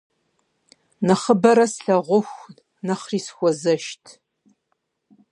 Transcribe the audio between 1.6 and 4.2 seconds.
слъагъуху, нэхъри сыхуэзэшт.